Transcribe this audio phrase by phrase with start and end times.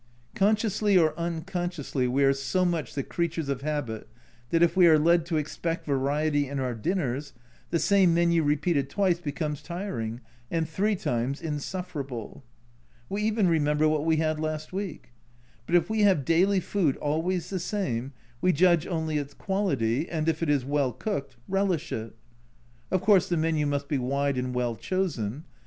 [0.33, 4.09] Consciously or unconsciously, we are so much the creatures of habit
[4.49, 7.33] that if we are led to expect variety in our dinners,
[7.69, 10.19] the same menu repeated twice becomes tiring
[10.49, 12.43] and three times insufferable.
[13.09, 15.11] We even re member what we had last week
[15.67, 20.27] but if we have daily food always the same, we judge only its quality, and
[20.27, 22.15] if it is well cooked, relish it.
[22.89, 25.43] Of course the menu must be wide and well chosen.